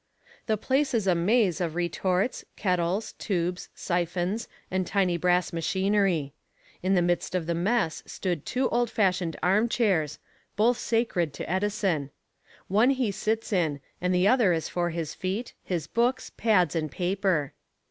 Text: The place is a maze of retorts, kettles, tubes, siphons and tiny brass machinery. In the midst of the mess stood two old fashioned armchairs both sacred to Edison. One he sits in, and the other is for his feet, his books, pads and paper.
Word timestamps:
The 0.47 0.57
place 0.57 0.95
is 0.95 1.05
a 1.05 1.13
maze 1.13 1.61
of 1.61 1.75
retorts, 1.75 2.43
kettles, 2.55 3.11
tubes, 3.19 3.69
siphons 3.75 4.47
and 4.71 4.87
tiny 4.87 5.15
brass 5.15 5.53
machinery. 5.53 6.33
In 6.81 6.95
the 6.95 7.03
midst 7.03 7.35
of 7.35 7.45
the 7.45 7.53
mess 7.53 8.01
stood 8.07 8.43
two 8.43 8.67
old 8.69 8.89
fashioned 8.89 9.37
armchairs 9.43 10.17
both 10.55 10.79
sacred 10.79 11.33
to 11.35 11.47
Edison. 11.47 12.09
One 12.67 12.89
he 12.89 13.11
sits 13.11 13.53
in, 13.53 13.79
and 14.01 14.11
the 14.11 14.27
other 14.27 14.53
is 14.53 14.67
for 14.69 14.89
his 14.89 15.13
feet, 15.13 15.53
his 15.63 15.85
books, 15.85 16.31
pads 16.35 16.75
and 16.75 16.89
paper. 16.89 17.53